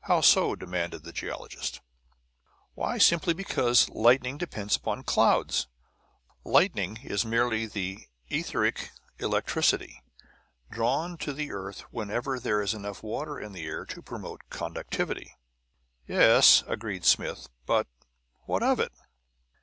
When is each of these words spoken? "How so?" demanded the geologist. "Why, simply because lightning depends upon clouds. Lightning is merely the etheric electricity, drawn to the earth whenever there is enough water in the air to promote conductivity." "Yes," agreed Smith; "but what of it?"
"How 0.00 0.20
so?" 0.20 0.54
demanded 0.54 1.02
the 1.04 1.14
geologist. 1.14 1.80
"Why, 2.74 2.98
simply 2.98 3.32
because 3.32 3.88
lightning 3.88 4.36
depends 4.36 4.76
upon 4.76 5.04
clouds. 5.04 5.66
Lightning 6.44 6.98
is 7.02 7.24
merely 7.24 7.64
the 7.64 8.06
etheric 8.28 8.90
electricity, 9.18 10.02
drawn 10.70 11.16
to 11.16 11.32
the 11.32 11.52
earth 11.52 11.80
whenever 11.90 12.38
there 12.38 12.60
is 12.60 12.74
enough 12.74 13.02
water 13.02 13.40
in 13.40 13.52
the 13.52 13.64
air 13.64 13.86
to 13.86 14.02
promote 14.02 14.42
conductivity." 14.50 15.38
"Yes," 16.06 16.62
agreed 16.66 17.06
Smith; 17.06 17.48
"but 17.64 17.86
what 18.44 18.62
of 18.62 18.78
it?" 18.78 18.92